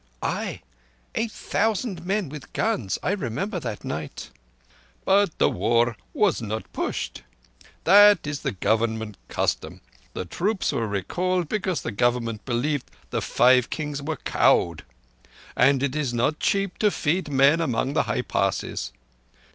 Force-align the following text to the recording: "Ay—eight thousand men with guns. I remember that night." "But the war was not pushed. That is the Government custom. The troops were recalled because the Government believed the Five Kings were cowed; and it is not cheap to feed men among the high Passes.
"Ay—eight 0.23 1.31
thousand 1.31 2.03
men 2.03 2.27
with 2.27 2.51
guns. 2.53 2.97
I 3.03 3.11
remember 3.11 3.59
that 3.59 3.83
night." 3.85 4.31
"But 5.05 5.37
the 5.37 5.47
war 5.47 5.95
was 6.11 6.41
not 6.41 6.73
pushed. 6.73 7.21
That 7.83 8.25
is 8.25 8.39
the 8.39 8.51
Government 8.53 9.15
custom. 9.27 9.79
The 10.13 10.25
troops 10.25 10.71
were 10.71 10.87
recalled 10.87 11.47
because 11.49 11.83
the 11.83 11.91
Government 11.91 12.45
believed 12.45 12.89
the 13.11 13.21
Five 13.21 13.69
Kings 13.69 14.01
were 14.01 14.17
cowed; 14.17 14.83
and 15.55 15.83
it 15.83 15.95
is 15.95 16.15
not 16.15 16.39
cheap 16.39 16.79
to 16.79 16.89
feed 16.89 17.29
men 17.29 17.61
among 17.61 17.93
the 17.93 18.01
high 18.09 18.23
Passes. 18.23 18.91